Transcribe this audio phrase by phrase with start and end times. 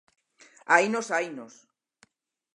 [0.71, 1.53] Hainos, hainos.